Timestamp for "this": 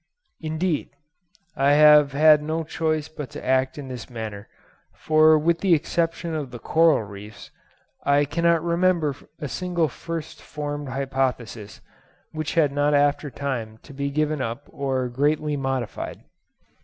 3.87-4.09